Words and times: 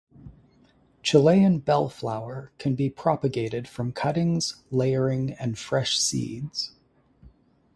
Chilean 1.03 1.59
bellflower 1.59 2.51
can 2.57 2.73
be 2.73 2.89
propagated 2.89 3.67
from 3.67 3.91
cuttings, 3.91 4.63
layering 4.71 5.33
and 5.33 5.59
fresh 5.59 5.99
seeds. 5.99 6.71